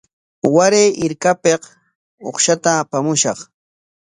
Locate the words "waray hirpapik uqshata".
0.55-2.71